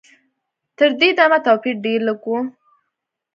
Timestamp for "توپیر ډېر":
1.45-1.99